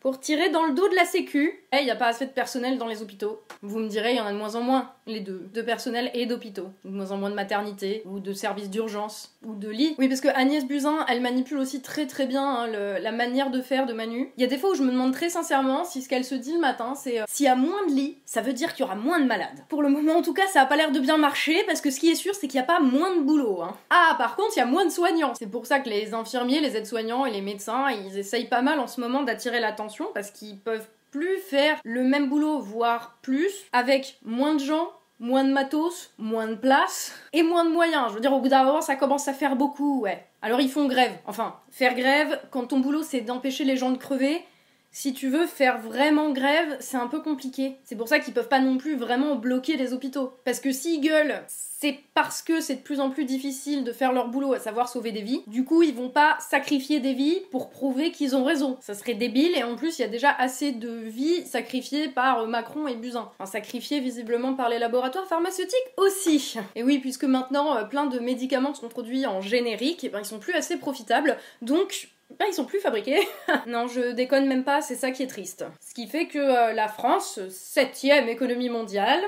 pour 0.00 0.20
tirer 0.20 0.50
dans 0.50 0.64
le 0.64 0.74
dos 0.74 0.88
de 0.88 0.94
la 0.94 1.04
sécu. 1.04 1.60
Eh, 1.72 1.82
il 1.82 1.90
a 1.90 1.96
pas 1.96 2.06
assez 2.06 2.24
de 2.24 2.30
personnel 2.30 2.78
dans 2.78 2.86
les 2.86 3.02
hôpitaux. 3.02 3.42
Vous 3.60 3.78
me 3.78 3.88
direz, 3.88 4.12
il 4.12 4.16
y 4.16 4.20
en 4.20 4.26
a 4.26 4.32
de 4.32 4.38
moins 4.38 4.54
en 4.54 4.62
moins, 4.62 4.92
les 5.06 5.20
deux. 5.20 5.48
De 5.52 5.60
personnel 5.60 6.10
et 6.14 6.24
d'hôpitaux. 6.24 6.68
De 6.84 6.90
moins 6.90 7.10
en 7.10 7.18
moins 7.18 7.28
de 7.28 7.34
maternité, 7.34 8.02
ou 8.06 8.20
de 8.20 8.32
services 8.32 8.70
d'urgence, 8.70 9.36
ou 9.44 9.54
de 9.54 9.68
lits. 9.68 9.94
Oui, 9.98 10.08
parce 10.08 10.20
que 10.22 10.28
Agnès 10.28 10.64
Buzyn, 10.64 11.04
elle 11.08 11.20
manipule 11.20 11.58
aussi 11.58 11.82
très 11.82 12.06
très 12.06 12.26
bien 12.26 12.42
hein, 12.42 12.66
la 12.66 13.12
manière 13.12 13.50
de 13.50 13.60
faire 13.60 13.84
de 13.84 13.92
Manu. 13.92 14.32
Il 14.36 14.40
y 14.40 14.44
a 14.44 14.48
des 14.48 14.56
fois 14.56 14.70
où 14.70 14.74
je 14.74 14.82
me 14.82 14.90
demande 14.90 15.12
très 15.12 15.28
sincèrement 15.28 15.84
si 15.84 16.00
ce 16.00 16.08
qu'elle 16.08 16.24
se 16.24 16.34
dit 16.34 16.54
le 16.54 16.60
matin, 16.60 16.94
c'est 16.94 17.20
euh, 17.20 17.24
s'il 17.28 17.44
y 17.46 17.48
a 17.50 17.54
moins 17.54 17.86
de 17.86 17.92
lits, 17.92 18.18
ça 18.24 18.40
veut 18.40 18.52
dire 18.54 18.72
qu'il 18.72 18.84
y 18.84 18.88
aura 18.88 18.96
moins 18.96 19.20
de 19.20 19.26
malades. 19.26 19.64
Pour 19.68 19.82
le 19.82 19.88
moment, 19.90 20.14
en 20.14 20.22
tout 20.22 20.34
cas, 20.34 20.46
ça 20.46 20.62
a 20.62 20.66
pas 20.66 20.76
l'air 20.76 20.90
de 20.90 21.00
bien 21.00 21.18
marcher, 21.18 21.64
parce 21.66 21.80
que 21.82 21.90
ce 21.90 22.00
qui 22.00 22.10
est 22.10 22.14
sûr, 22.14 22.34
c'est 22.34 22.48
qu'il 22.48 22.58
n'y 22.58 22.64
a 22.64 22.66
pas 22.66 22.80
moins 22.80 23.14
de 23.14 23.20
boulot. 23.20 23.60
hein. 23.62 23.76
Ah, 23.90 24.14
par 24.16 24.36
contre, 24.36 24.52
il 24.56 24.60
y 24.60 24.62
a 24.62 24.66
moins 24.66 24.86
de 24.86 24.90
soignants. 24.90 25.34
C'est 25.38 25.50
pour 25.50 25.66
ça 25.66 25.80
que 25.80 25.88
les 25.90 26.14
infirmiers, 26.14 26.60
les 26.60 26.76
aides-soignants 26.76 27.26
et 27.26 27.30
les 27.30 27.42
médecins, 27.42 27.90
ils 27.90 28.18
essayent 28.18 28.48
pas 28.48 28.62
mal 28.62 28.80
en 28.80 28.86
ce 28.86 29.00
moment 29.02 29.22
d'attirer 29.22 29.60
l'attention, 29.60 30.06
parce 30.14 30.30
qu'ils 30.30 30.58
peuvent 30.58 30.86
plus 31.10 31.38
faire 31.38 31.78
le 31.84 32.02
même 32.02 32.28
boulot, 32.28 32.58
voire 32.60 33.18
plus, 33.22 33.66
avec 33.72 34.18
moins 34.24 34.54
de 34.54 34.60
gens, 34.60 34.90
moins 35.20 35.44
de 35.44 35.52
matos, 35.52 36.12
moins 36.18 36.46
de 36.48 36.54
place 36.54 37.12
et 37.32 37.42
moins 37.42 37.64
de 37.64 37.70
moyens. 37.70 38.06
Je 38.08 38.14
veux 38.14 38.20
dire, 38.20 38.32
au 38.32 38.40
bout 38.40 38.48
d'un 38.48 38.64
moment, 38.64 38.80
ça 38.80 38.96
commence 38.96 39.28
à 39.28 39.32
faire 39.32 39.56
beaucoup, 39.56 40.00
ouais. 40.00 40.24
Alors 40.42 40.60
ils 40.60 40.70
font 40.70 40.86
grève. 40.86 41.12
Enfin, 41.26 41.56
faire 41.70 41.94
grève, 41.94 42.40
quand 42.50 42.68
ton 42.68 42.78
boulot 42.78 43.02
c'est 43.02 43.20
d'empêcher 43.20 43.64
les 43.64 43.76
gens 43.76 43.90
de 43.90 43.98
crever, 43.98 44.40
si 44.90 45.12
tu 45.12 45.28
veux 45.28 45.46
faire 45.46 45.78
vraiment 45.80 46.30
grève, 46.30 46.76
c'est 46.80 46.96
un 46.96 47.06
peu 47.06 47.20
compliqué. 47.20 47.76
C'est 47.84 47.96
pour 47.96 48.08
ça 48.08 48.18
qu'ils 48.18 48.34
peuvent 48.34 48.48
pas 48.48 48.60
non 48.60 48.78
plus 48.78 48.96
vraiment 48.96 49.36
bloquer 49.36 49.76
les 49.76 49.92
hôpitaux. 49.92 50.32
Parce 50.44 50.60
que 50.60 50.72
s'ils 50.72 51.00
gueulent, 51.00 51.44
c'est 51.48 52.00
parce 52.14 52.42
que 52.42 52.60
c'est 52.60 52.76
de 52.76 52.80
plus 52.80 52.98
en 52.98 53.10
plus 53.10 53.24
difficile 53.24 53.84
de 53.84 53.92
faire 53.92 54.12
leur 54.12 54.28
boulot, 54.28 54.54
à 54.54 54.58
savoir 54.58 54.88
sauver 54.88 55.12
des 55.12 55.22
vies. 55.22 55.42
Du 55.46 55.64
coup, 55.64 55.82
ils 55.82 55.94
vont 55.94 56.08
pas 56.08 56.36
sacrifier 56.40 56.98
des 56.98 57.14
vies 57.14 57.40
pour 57.50 57.70
prouver 57.70 58.10
qu'ils 58.10 58.34
ont 58.34 58.42
raison. 58.42 58.76
Ça 58.80 58.94
serait 58.94 59.14
débile 59.14 59.56
et 59.56 59.62
en 59.62 59.76
plus, 59.76 59.98
il 59.98 60.02
y 60.02 60.04
a 60.04 60.08
déjà 60.08 60.30
assez 60.30 60.72
de 60.72 60.90
vies 60.90 61.46
sacrifiées 61.46 62.08
par 62.08 62.46
Macron 62.48 62.88
et 62.88 62.96
Buzyn. 62.96 63.30
Sacrifiées 63.44 64.00
visiblement 64.00 64.54
par 64.54 64.68
les 64.68 64.78
laboratoires 64.78 65.26
pharmaceutiques 65.26 65.76
aussi. 65.96 66.56
Et 66.74 66.82
oui, 66.82 66.98
puisque 66.98 67.24
maintenant, 67.24 67.76
euh, 67.76 67.84
plein 67.84 68.06
de 68.06 68.18
médicaments 68.18 68.74
sont 68.74 68.88
produits 68.88 69.26
en 69.26 69.40
générique, 69.40 70.02
et 70.04 70.08
ben 70.08 70.20
ils 70.20 70.24
sont 70.24 70.38
plus 70.38 70.54
assez 70.54 70.76
profitables. 70.76 71.36
Donc, 71.62 72.08
bah, 72.38 72.44
ils 72.48 72.54
sont 72.54 72.64
plus 72.64 72.80
fabriqués. 72.80 73.20
non, 73.66 73.86
je 73.86 74.12
déconne 74.12 74.46
même 74.46 74.64
pas, 74.64 74.80
c'est 74.80 74.96
ça 74.96 75.10
qui 75.10 75.22
est 75.22 75.28
triste. 75.28 75.64
Ce 75.80 75.94
qui 75.94 76.06
fait 76.06 76.26
que 76.26 76.38
euh, 76.38 76.72
la 76.72 76.88
France, 76.88 77.40
septième 77.48 78.28
économie 78.28 78.68
mondiale, 78.68 79.22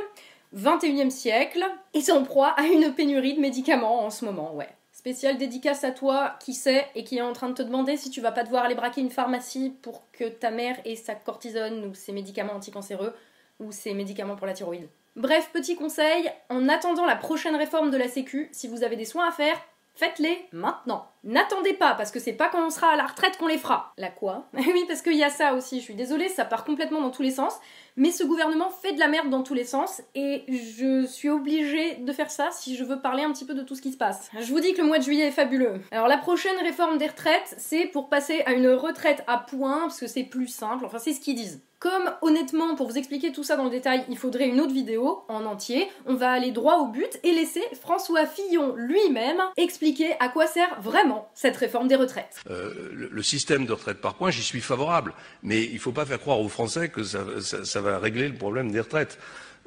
21e 0.57 1.11
siècle, 1.11 1.65
est 1.95 2.11
en 2.11 2.23
proie 2.23 2.55
à 2.57 2.65
une 2.65 2.93
pénurie 2.95 3.35
de 3.35 3.41
médicaments 3.41 4.05
en 4.05 4.11
ce 4.11 4.25
moment, 4.25 4.55
ouais. 4.55 4.69
Spécial 4.93 5.39
dédicace 5.39 5.83
à 5.85 5.93
toi 5.93 6.35
qui 6.41 6.53
sait 6.53 6.87
et 6.95 7.05
qui 7.05 7.17
est 7.17 7.23
en 7.23 7.33
train 7.33 7.49
de 7.49 7.55
te 7.55 7.63
demander 7.63 7.97
si 7.97 8.11
tu 8.11 8.21
vas 8.21 8.33
pas 8.33 8.45
devoir 8.45 8.65
aller 8.65 8.75
braquer 8.75 9.01
une 9.01 9.11
pharmacie 9.11 9.73
pour 9.81 10.03
que 10.13 10.25
ta 10.25 10.51
mère 10.51 10.77
ait 10.85 10.97
sa 10.97 11.15
cortisone 11.15 11.87
ou 11.87 11.95
ses 11.95 12.13
médicaments 12.13 12.53
anticancéreux 12.53 13.15
ou 13.61 13.73
ses 13.73 13.95
médicaments 13.95 14.37
pour 14.37 14.47
la 14.47 14.53
thyroïde. 14.53 14.89
Bref, 15.17 15.51
petit 15.55 15.75
conseil, 15.75 16.31
en 16.51 16.69
attendant 16.69 17.07
la 17.07 17.17
prochaine 17.17 17.57
réforme 17.57 17.91
de 17.91 17.97
la 17.97 18.09
Sécu, 18.09 18.51
si 18.53 18.69
vous 18.69 18.85
avez 18.85 18.97
des 18.97 19.07
soins 19.07 19.29
à 19.29 19.33
faire, 19.33 19.59
Faites-les 20.01 20.47
maintenant. 20.53 21.09
N'attendez 21.25 21.75
pas, 21.75 21.93
parce 21.93 22.11
que 22.11 22.21
c'est 22.21 22.33
pas 22.33 22.49
quand 22.49 22.65
on 22.65 22.71
sera 22.71 22.87
à 22.87 22.97
la 22.97 23.05
retraite 23.05 23.37
qu'on 23.37 23.49
les 23.49 23.59
fera. 23.59 23.93
La 23.99 24.09
quoi? 24.09 24.47
Oui, 24.55 24.87
parce 24.89 25.03
qu'il 25.03 25.13
y 25.17 25.23
a 25.23 25.29
ça 25.29 25.53
aussi, 25.53 25.79
je 25.79 25.85
suis 25.85 25.95
désolée, 25.95 26.31
ça 26.31 26.47
part 26.47 26.65
complètement 26.65 27.03
dans 27.03 27.11
tous 27.11 27.21
les 27.21 27.33
sens. 27.33 27.61
Mais 27.97 28.11
ce 28.11 28.25
gouvernement 28.25 28.71
fait 28.71 28.95
de 28.95 28.99
la 28.99 29.09
merde 29.09 29.29
dans 29.29 29.43
tous 29.43 29.53
les 29.53 29.65
sens, 29.65 30.01
et 30.15 30.47
je 30.49 31.05
suis 31.05 31.29
obligée 31.29 31.97
de 31.97 32.13
faire 32.15 32.31
ça 32.31 32.49
si 32.51 32.77
je 32.77 32.85
veux 32.85 33.03
parler 33.03 33.25
un 33.25 33.33
petit 33.33 33.45
peu 33.45 33.53
de 33.53 33.61
tout 33.61 33.75
ce 33.75 33.83
qui 33.83 33.93
se 33.93 33.99
passe. 33.99 34.31
Je 34.41 34.51
vous 34.51 34.61
dis 34.61 34.73
que 34.73 34.81
le 34.81 34.87
mois 34.87 34.97
de 34.97 35.05
juillet 35.05 35.27
est 35.27 35.33
fabuleux. 35.33 35.83
Alors 35.91 36.09
la 36.09 36.17
prochaine 36.17 36.57
réforme 36.63 36.97
des 36.97 37.09
retraites, 37.09 37.55
c'est 37.59 37.85
pour 37.85 38.09
passer 38.09 38.41
à 38.47 38.53
une 38.55 38.69
retraite 38.69 39.23
à 39.27 39.37
points, 39.37 39.81
parce 39.81 40.01
que 40.01 40.07
c'est 40.07 40.25
plus 40.25 40.49
simple, 40.49 40.87
enfin 40.87 40.99
c'est 40.99 41.13
ce 41.13 41.21
qu'ils 41.21 41.37
disent. 41.37 41.63
Comme 41.81 42.13
honnêtement, 42.21 42.75
pour 42.75 42.91
vous 42.91 42.99
expliquer 42.99 43.33
tout 43.33 43.43
ça 43.43 43.57
dans 43.57 43.65
le 43.65 43.71
détail, 43.71 44.05
il 44.11 44.19
faudrait 44.19 44.47
une 44.47 44.61
autre 44.61 44.75
vidéo 44.75 45.23
en 45.29 45.47
entier, 45.47 45.89
on 46.05 46.15
va 46.15 46.31
aller 46.31 46.51
droit 46.51 46.77
au 46.77 46.89
but 46.89 47.19
et 47.25 47.33
laisser 47.33 47.63
François 47.81 48.27
Fillon 48.27 48.75
lui-même 48.77 49.41
expliquer 49.57 50.13
à 50.21 50.29
quoi 50.29 50.47
sert 50.47 50.79
vraiment 50.83 51.31
cette 51.33 51.57
réforme 51.57 51.89
des 51.89 51.97
retraites. 51.97 52.43
Euh, 52.51 52.91
le, 52.93 53.23
système 53.23 53.65
de 53.65 53.73
retraite 53.73 54.03
par 54.03 54.17
points, 54.17 54.31
j'y 54.31 54.43
suis 54.43 54.61
favorable, 54.61 55.15
mais 55.43 55.65
il 55.65 55.73
ne 55.73 55.79
faut 55.79 55.91
pas 55.91 56.05
faire 56.05 56.21
croire 56.21 56.41
aux 56.41 56.51
Français 56.51 56.91
que 56.91 57.03
ça 57.03 57.81
va 57.81 57.99
régler 57.99 58.29
le 58.29 58.35
problème 58.35 58.71
des 58.71 58.81
retraites. 58.81 59.19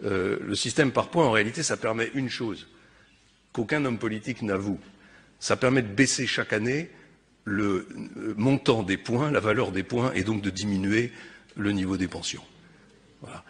Euh, 0.03 0.37
le 0.39 0.53
système 0.53 0.91
par 0.91 1.07
points, 1.07 1.25
en 1.25 1.31
réalité, 1.31 1.63
ça 1.63 1.77
permet 1.77 2.11
une 2.13 2.29
chose 2.29 2.67
qu'aucun 3.53 3.83
homme 3.85 3.97
politique 3.97 4.43
n'avoue. 4.43 4.77
Ça 5.39 5.55
permet 5.55 5.81
de 5.81 5.87
baisser 5.87 6.27
chaque 6.27 6.53
année 6.53 6.91
le 7.45 7.87
euh, 8.17 8.35
montant 8.37 8.83
des 8.83 8.97
points, 8.97 9.31
la 9.31 9.39
valeur 9.39 9.71
des 9.71 9.83
points, 9.83 10.11
et 10.13 10.23
donc 10.23 10.43
de 10.43 10.51
diminuer 10.51 11.11
le 11.55 11.71
niveau 11.71 11.97
des 11.97 12.07
pensions. 12.07 12.43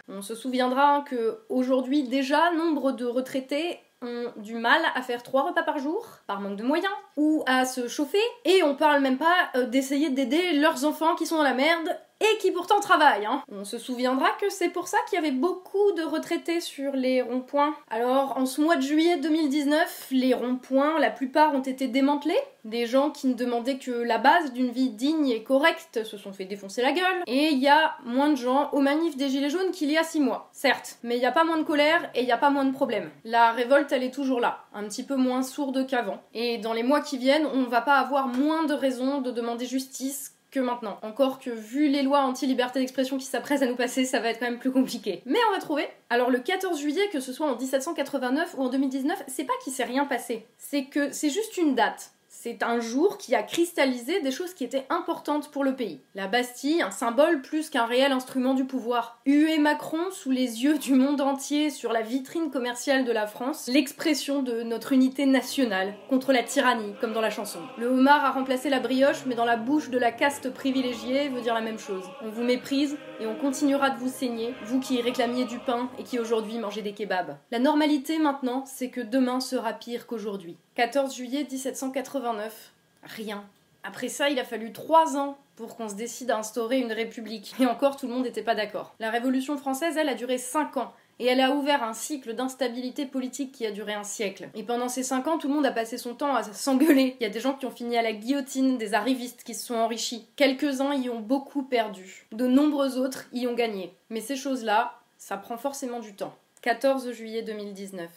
On 0.07 0.21
se 0.21 0.35
souviendra 0.35 1.03
que 1.09 1.39
aujourd'hui 1.49 2.03
déjà, 2.03 2.51
nombre 2.51 2.91
de 2.91 3.05
retraités 3.05 3.79
ont 4.03 4.31
du 4.37 4.55
mal 4.55 4.81
à 4.95 5.01
faire 5.01 5.23
trois 5.23 5.43
repas 5.43 5.63
par 5.63 5.79
jour, 5.79 6.05
par 6.27 6.41
manque 6.41 6.57
de 6.57 6.63
moyens, 6.63 6.93
ou 7.17 7.43
à 7.47 7.65
se 7.65 7.87
chauffer, 7.87 8.21
et 8.45 8.61
on 8.63 8.75
parle 8.75 9.01
même 9.01 9.17
pas 9.17 9.49
euh, 9.55 9.65
d'essayer 9.65 10.09
d'aider 10.09 10.59
leurs 10.59 10.85
enfants 10.85 11.15
qui 11.15 11.25
sont 11.25 11.37
dans 11.37 11.43
la 11.43 11.53
merde 11.53 11.97
et 12.23 12.37
qui 12.37 12.51
pourtant 12.51 12.79
travaillent. 12.79 13.25
hein. 13.25 13.43
On 13.51 13.65
se 13.65 13.77
souviendra 13.77 14.29
que 14.39 14.49
c'est 14.49 14.69
pour 14.69 14.87
ça 14.87 14.97
qu'il 15.07 15.17
y 15.17 15.19
avait 15.19 15.31
beaucoup 15.31 15.91
de 15.97 16.03
retraités 16.03 16.61
sur 16.61 16.93
les 16.93 17.21
ronds-points. 17.21 17.75
Alors, 17.89 18.37
en 18.37 18.45
ce 18.45 18.61
mois 18.61 18.77
de 18.77 18.81
juillet 18.81 19.17
2019, 19.17 20.07
les 20.11 20.33
ronds-points, 20.33 20.99
la 20.99 21.09
plupart 21.09 21.53
ont 21.53 21.61
été 21.61 21.87
démantelés. 21.87 22.39
Des 22.63 22.85
gens 22.85 23.09
qui 23.09 23.27
ne 23.27 23.33
demandaient 23.33 23.77
que 23.77 23.91
la 23.91 24.17
base 24.19 24.53
d'une 24.53 24.71
vie 24.71 24.89
digne 24.89 25.27
et 25.27 25.43
correcte 25.43 26.05
se 26.05 26.17
sont 26.17 26.31
fait 26.31 26.45
défoncer 26.45 26.81
la 26.81 26.93
gueule. 26.93 27.23
Et 27.27 27.49
il 27.49 27.59
y 27.59 27.67
a 27.67 27.95
moins 28.05 28.29
de 28.29 28.37
gens 28.37 28.69
aux 28.71 28.79
manifs 28.79 29.17
des 29.17 29.27
Gilets 29.27 29.49
jaunes 29.49 29.71
qu'il 29.71 29.91
y 29.91 29.97
a 29.97 30.03
6 30.03 30.21
mois. 30.21 30.49
Certes, 30.53 30.97
mais 31.03 31.17
il 31.17 31.19
n'y 31.19 31.25
a 31.25 31.33
pas 31.33 31.43
moins 31.43 31.57
de 31.57 31.63
colère 31.63 32.09
et 32.15 32.21
il 32.21 32.25
n'y 32.25 32.31
a 32.31 32.37
pas 32.37 32.51
moins 32.51 32.63
de 32.63 32.71
problèmes. 32.73 33.11
La 33.25 33.51
révolte, 33.51 33.91
elle 33.91 34.03
est 34.03 34.13
toujours 34.13 34.39
là, 34.39 34.59
un 34.73 34.83
petit 34.83 35.03
peu 35.03 35.17
moins 35.17 35.43
sourde 35.43 35.85
qu'avant. 35.85 36.21
Et 36.33 36.57
dans 36.57 36.71
les 36.71 36.83
mois 36.83 37.01
qui 37.01 37.17
viennent, 37.17 37.47
on 37.53 37.63
va 37.63 37.81
pas 37.81 37.97
avoir 37.97 38.27
moins 38.27 38.63
de 38.63 38.73
raisons 38.73 39.19
de 39.19 39.31
demander 39.31 39.65
justice 39.65 40.32
que 40.53 40.59
maintenant. 40.59 40.99
Encore 41.01 41.39
que 41.39 41.49
vu 41.49 41.87
les 41.87 42.03
lois 42.03 42.19
anti-liberté 42.19 42.79
d'expression 42.79 43.17
qui 43.17 43.25
s'apprêtent 43.25 43.63
à 43.63 43.65
nous 43.65 43.75
passer, 43.75 44.05
ça 44.05 44.19
va 44.19 44.29
être 44.29 44.39
quand 44.39 44.45
même 44.45 44.59
plus 44.59 44.71
compliqué. 44.71 45.23
Mais 45.25 45.39
on 45.49 45.53
va 45.53 45.59
trouver. 45.59 45.87
Alors 46.11 46.29
le 46.29 46.39
14 46.39 46.79
juillet, 46.79 47.09
que 47.11 47.19
ce 47.19 47.33
soit 47.33 47.47
en 47.47 47.57
1789 47.57 48.55
ou 48.57 48.63
en 48.63 48.69
2019, 48.69 49.23
c'est 49.27 49.45
pas 49.45 49.53
qu'il 49.63 49.73
s'est 49.73 49.83
rien 49.83 50.05
passé. 50.05 50.45
C'est 50.57 50.85
que 50.85 51.11
c'est 51.11 51.31
juste 51.31 51.57
une 51.57 51.73
date. 51.73 52.12
C'est 52.43 52.61
un 52.61 52.81
jour 52.81 53.17
qui 53.17 53.35
a 53.35 53.41
cristallisé 53.41 54.19
des 54.19 54.29
choses 54.29 54.53
qui 54.53 54.65
étaient 54.65 54.85
importantes 54.89 55.49
pour 55.49 55.63
le 55.63 55.77
pays. 55.77 56.01
La 56.13 56.27
Bastille, 56.27 56.81
un 56.81 56.91
symbole 56.91 57.41
plus 57.41 57.69
qu'un 57.69 57.85
réel 57.85 58.11
instrument 58.11 58.53
du 58.53 58.65
pouvoir. 58.65 59.21
Huer 59.25 59.59
Macron 59.59 60.11
sous 60.11 60.29
les 60.29 60.61
yeux 60.61 60.77
du 60.77 60.93
monde 60.93 61.21
entier 61.21 61.69
sur 61.69 61.93
la 61.93 62.01
vitrine 62.01 62.51
commerciale 62.51 63.05
de 63.05 63.13
la 63.13 63.27
France, 63.27 63.69
l'expression 63.71 64.43
de 64.43 64.61
notre 64.61 64.91
unité 64.91 65.25
nationale 65.25 65.93
contre 66.09 66.33
la 66.33 66.43
tyrannie, 66.43 66.95
comme 66.99 67.13
dans 67.13 67.21
la 67.21 67.29
chanson. 67.29 67.59
Le 67.77 67.87
homard 67.87 68.25
a 68.25 68.31
remplacé 68.31 68.69
la 68.69 68.81
brioche, 68.81 69.25
mais 69.25 69.35
dans 69.35 69.45
la 69.45 69.55
bouche 69.55 69.89
de 69.89 69.97
la 69.97 70.11
caste 70.11 70.49
privilégiée 70.49 71.29
veut 71.29 71.39
dire 71.39 71.53
la 71.53 71.61
même 71.61 71.79
chose. 71.79 72.03
On 72.21 72.29
vous 72.29 72.43
méprise 72.43 72.97
et 73.21 73.25
on 73.25 73.35
continuera 73.35 73.89
de 73.89 73.99
vous 73.99 74.09
saigner, 74.09 74.53
vous 74.65 74.81
qui 74.81 75.01
réclamiez 75.01 75.45
du 75.45 75.59
pain 75.59 75.89
et 75.97 76.03
qui 76.03 76.19
aujourd'hui 76.19 76.57
mangez 76.57 76.81
des 76.81 76.91
kebabs. 76.91 77.37
La 77.51 77.59
normalité 77.59 78.19
maintenant, 78.19 78.65
c'est 78.65 78.89
que 78.89 78.99
demain 78.99 79.39
sera 79.39 79.71
pire 79.71 80.07
qu'aujourd'hui. 80.07 80.57
14 80.75 81.15
juillet 81.15 81.45
1789, 81.49 82.71
rien. 83.03 83.43
Après 83.83 84.07
ça, 84.07 84.29
il 84.29 84.39
a 84.39 84.43
fallu 84.43 84.71
trois 84.71 85.17
ans 85.17 85.37
pour 85.55 85.75
qu'on 85.75 85.87
se 85.87 85.93
décide 85.93 86.31
à 86.31 86.39
instaurer 86.39 86.79
une 86.79 86.91
république. 86.91 87.53
Et 87.59 87.67
encore, 87.67 87.95
tout 87.95 88.07
le 88.07 88.13
monde 88.13 88.23
n'était 88.23 88.41
pas 88.41 88.55
d'accord. 88.55 88.95
La 88.99 89.11
Révolution 89.11 89.55
française, 89.57 89.97
elle, 89.97 90.09
a 90.09 90.15
duré 90.15 90.39
cinq 90.39 90.77
ans. 90.77 90.91
Et 91.19 91.27
elle 91.27 91.41
a 91.41 91.51
ouvert 91.51 91.83
un 91.83 91.93
cycle 91.93 92.33
d'instabilité 92.33 93.05
politique 93.05 93.51
qui 93.51 93.67
a 93.67 93.71
duré 93.71 93.93
un 93.93 94.03
siècle. 94.03 94.49
Et 94.55 94.63
pendant 94.63 94.89
ces 94.89 95.03
cinq 95.03 95.27
ans, 95.27 95.37
tout 95.37 95.47
le 95.47 95.53
monde 95.53 95.65
a 95.65 95.71
passé 95.71 95.99
son 95.99 96.15
temps 96.15 96.33
à 96.33 96.41
s'engueuler. 96.41 97.17
Il 97.19 97.23
y 97.23 97.27
a 97.27 97.29
des 97.29 97.39
gens 97.39 97.53
qui 97.53 97.67
ont 97.67 97.71
fini 97.71 97.95
à 97.95 98.01
la 98.01 98.13
guillotine, 98.13 98.79
des 98.79 98.95
arrivistes 98.95 99.43
qui 99.43 99.53
se 99.53 99.67
sont 99.67 99.75
enrichis. 99.75 100.27
Quelques-uns 100.35 100.95
y 100.95 101.11
ont 101.11 101.19
beaucoup 101.19 101.61
perdu. 101.61 102.25
De 102.31 102.47
nombreux 102.47 102.97
autres 102.97 103.25
y 103.31 103.45
ont 103.45 103.53
gagné. 103.53 103.93
Mais 104.09 104.21
ces 104.21 104.35
choses-là, 104.35 104.99
ça 105.19 105.37
prend 105.37 105.57
forcément 105.57 105.99
du 105.99 106.15
temps. 106.15 106.33
14 106.63 107.11
juillet 107.11 107.43
2019. 107.43 108.09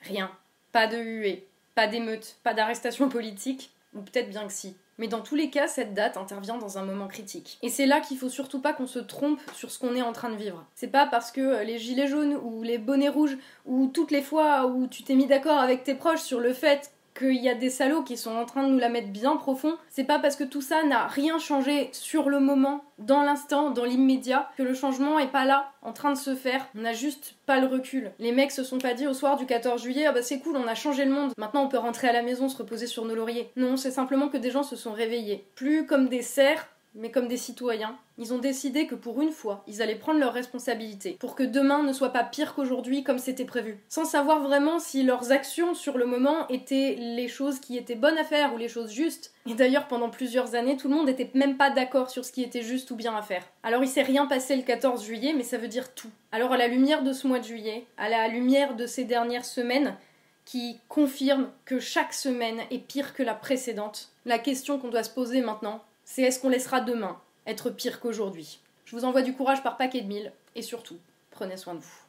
Rien. 0.00 0.32
Pas 0.72 0.88
de 0.88 0.96
huée, 0.96 1.46
pas 1.74 1.86
d'émeute, 1.86 2.36
pas 2.42 2.54
d'arrestation 2.54 3.08
politique, 3.08 3.70
ou 3.94 4.00
peut-être 4.00 4.30
bien 4.30 4.46
que 4.46 4.52
si. 4.52 4.76
Mais 4.98 5.08
dans 5.08 5.20
tous 5.20 5.34
les 5.34 5.50
cas, 5.50 5.68
cette 5.68 5.94
date 5.94 6.16
intervient 6.16 6.58
dans 6.58 6.78
un 6.78 6.84
moment 6.84 7.08
critique. 7.08 7.58
Et 7.62 7.70
c'est 7.70 7.86
là 7.86 8.00
qu'il 8.00 8.18
faut 8.18 8.28
surtout 8.28 8.60
pas 8.60 8.72
qu'on 8.72 8.86
se 8.86 8.98
trompe 8.98 9.40
sur 9.54 9.70
ce 9.70 9.78
qu'on 9.78 9.96
est 9.96 10.02
en 10.02 10.12
train 10.12 10.30
de 10.30 10.36
vivre. 10.36 10.64
C'est 10.74 10.88
pas 10.88 11.06
parce 11.06 11.32
que 11.32 11.64
les 11.64 11.78
gilets 11.78 12.06
jaunes 12.06 12.36
ou 12.36 12.62
les 12.62 12.78
bonnets 12.78 13.08
rouges 13.08 13.36
ou 13.66 13.88
toutes 13.92 14.10
les 14.10 14.22
fois 14.22 14.66
où 14.66 14.86
tu 14.86 15.02
t'es 15.02 15.14
mis 15.14 15.26
d'accord 15.26 15.58
avec 15.58 15.82
tes 15.82 15.94
proches 15.94 16.20
sur 16.20 16.40
le 16.40 16.52
fait 16.52 16.91
qu'il 17.14 17.42
y 17.42 17.48
a 17.48 17.54
des 17.54 17.70
salauds 17.70 18.02
qui 18.02 18.16
sont 18.16 18.34
en 18.34 18.44
train 18.44 18.64
de 18.64 18.72
nous 18.72 18.78
la 18.78 18.88
mettre 18.88 19.08
bien 19.08 19.36
profond, 19.36 19.76
c'est 19.88 20.04
pas 20.04 20.18
parce 20.18 20.36
que 20.36 20.44
tout 20.44 20.62
ça 20.62 20.82
n'a 20.84 21.06
rien 21.06 21.38
changé 21.38 21.88
sur 21.92 22.28
le 22.28 22.40
moment, 22.40 22.84
dans 22.98 23.22
l'instant, 23.22 23.70
dans 23.70 23.84
l'immédiat, 23.84 24.50
que 24.56 24.62
le 24.62 24.74
changement 24.74 25.18
est 25.18 25.30
pas 25.30 25.44
là, 25.44 25.70
en 25.82 25.92
train 25.92 26.12
de 26.12 26.18
se 26.18 26.34
faire. 26.34 26.66
On 26.76 26.82
n'a 26.82 26.92
juste 26.92 27.34
pas 27.46 27.60
le 27.60 27.66
recul. 27.66 28.12
Les 28.18 28.32
mecs 28.32 28.52
se 28.52 28.64
sont 28.64 28.78
pas 28.78 28.94
dit 28.94 29.06
au 29.06 29.14
soir 29.14 29.36
du 29.36 29.46
14 29.46 29.82
juillet, 29.82 30.06
ah 30.06 30.12
bah 30.12 30.22
c'est 30.22 30.40
cool, 30.40 30.56
on 30.56 30.66
a 30.66 30.74
changé 30.74 31.04
le 31.04 31.12
monde, 31.12 31.32
maintenant 31.36 31.64
on 31.64 31.68
peut 31.68 31.78
rentrer 31.78 32.08
à 32.08 32.12
la 32.12 32.22
maison, 32.22 32.48
se 32.48 32.56
reposer 32.56 32.86
sur 32.86 33.04
nos 33.04 33.14
lauriers. 33.14 33.50
Non, 33.56 33.76
c'est 33.76 33.90
simplement 33.90 34.28
que 34.28 34.36
des 34.36 34.50
gens 34.50 34.62
se 34.62 34.76
sont 34.76 34.92
réveillés. 34.92 35.44
Plus 35.54 35.86
comme 35.86 36.08
des 36.08 36.22
cerfs, 36.22 36.68
mais 36.94 37.10
comme 37.10 37.28
des 37.28 37.36
citoyens, 37.36 37.96
ils 38.18 38.34
ont 38.34 38.38
décidé 38.38 38.86
que 38.86 38.94
pour 38.94 39.22
une 39.22 39.32
fois, 39.32 39.64
ils 39.66 39.80
allaient 39.80 39.94
prendre 39.94 40.20
leurs 40.20 40.32
responsabilités, 40.32 41.16
pour 41.18 41.34
que 41.34 41.42
demain 41.42 41.82
ne 41.82 41.92
soit 41.92 42.10
pas 42.10 42.24
pire 42.24 42.54
qu'aujourd'hui 42.54 43.02
comme 43.02 43.18
c'était 43.18 43.44
prévu, 43.44 43.78
sans 43.88 44.04
savoir 44.04 44.42
vraiment 44.42 44.78
si 44.78 45.02
leurs 45.02 45.32
actions 45.32 45.74
sur 45.74 45.96
le 45.96 46.06
moment 46.06 46.46
étaient 46.48 46.96
les 46.98 47.28
choses 47.28 47.60
qui 47.60 47.76
étaient 47.76 47.94
bonnes 47.94 48.18
à 48.18 48.24
faire 48.24 48.52
ou 48.54 48.58
les 48.58 48.68
choses 48.68 48.92
justes. 48.92 49.32
Et 49.46 49.54
d'ailleurs, 49.54 49.88
pendant 49.88 50.10
plusieurs 50.10 50.54
années, 50.54 50.76
tout 50.76 50.88
le 50.88 50.94
monde 50.94 51.06
n'était 51.06 51.30
même 51.34 51.56
pas 51.56 51.70
d'accord 51.70 52.10
sur 52.10 52.24
ce 52.24 52.32
qui 52.32 52.42
était 52.42 52.62
juste 52.62 52.90
ou 52.90 52.96
bien 52.96 53.16
à 53.16 53.22
faire. 53.22 53.44
Alors 53.62 53.82
il 53.82 53.88
s'est 53.88 54.02
rien 54.02 54.26
passé 54.26 54.56
le 54.56 54.62
14 54.62 55.04
juillet, 55.04 55.32
mais 55.36 55.44
ça 55.44 55.58
veut 55.58 55.68
dire 55.68 55.94
tout. 55.94 56.10
Alors 56.30 56.52
à 56.52 56.56
la 56.56 56.68
lumière 56.68 57.02
de 57.02 57.12
ce 57.12 57.26
mois 57.26 57.38
de 57.38 57.44
juillet, 57.44 57.86
à 57.96 58.08
la 58.08 58.28
lumière 58.28 58.76
de 58.76 58.86
ces 58.86 59.04
dernières 59.04 59.44
semaines, 59.44 59.96
qui 60.44 60.80
confirment 60.88 61.50
que 61.64 61.78
chaque 61.78 62.12
semaine 62.12 62.60
est 62.70 62.78
pire 62.78 63.14
que 63.14 63.22
la 63.22 63.34
précédente, 63.34 64.10
la 64.24 64.38
question 64.38 64.78
qu'on 64.78 64.88
doit 64.88 65.04
se 65.04 65.10
poser 65.10 65.40
maintenant, 65.40 65.82
c'est 66.04 66.22
est-ce 66.22 66.40
qu'on 66.40 66.48
laissera 66.48 66.80
demain 66.80 67.20
être 67.46 67.70
pire 67.70 68.00
qu'aujourd'hui? 68.00 68.60
Je 68.84 68.96
vous 68.96 69.04
envoie 69.04 69.22
du 69.22 69.34
courage 69.34 69.62
par 69.62 69.76
paquet 69.76 70.02
de 70.02 70.08
mille, 70.08 70.32
et 70.54 70.62
surtout, 70.62 70.98
prenez 71.30 71.56
soin 71.56 71.74
de 71.74 71.80
vous. 71.80 72.01